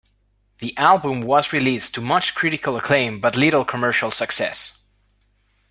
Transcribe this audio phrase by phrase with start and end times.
[0.57, 4.81] The album was released to much critical acclaim but little commercial success.